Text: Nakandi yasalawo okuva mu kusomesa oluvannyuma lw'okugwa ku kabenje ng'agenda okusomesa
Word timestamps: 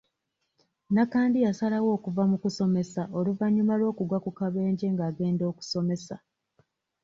Nakandi 0.93 1.37
yasalawo 1.45 1.89
okuva 1.97 2.23
mu 2.31 2.37
kusomesa 2.43 3.01
oluvannyuma 3.17 3.73
lw'okugwa 3.79 4.17
ku 4.25 4.31
kabenje 4.39 4.85
ng'agenda 4.93 5.43
okusomesa 5.51 6.15